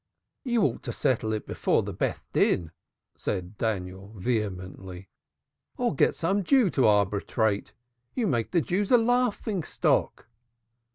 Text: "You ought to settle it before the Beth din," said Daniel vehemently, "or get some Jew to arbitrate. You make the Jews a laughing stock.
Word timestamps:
"You 0.43 0.63
ought 0.63 0.81
to 0.85 0.91
settle 0.91 1.31
it 1.31 1.45
before 1.45 1.83
the 1.83 1.93
Beth 1.93 2.25
din," 2.33 2.71
said 3.15 3.55
Daniel 3.59 4.15
vehemently, 4.17 5.09
"or 5.77 5.93
get 5.93 6.15
some 6.15 6.43
Jew 6.43 6.71
to 6.71 6.87
arbitrate. 6.87 7.73
You 8.15 8.25
make 8.25 8.49
the 8.49 8.61
Jews 8.61 8.89
a 8.91 8.97
laughing 8.97 9.61
stock. 9.63 10.25